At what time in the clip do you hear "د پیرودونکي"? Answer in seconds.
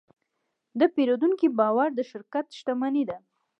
0.79-1.47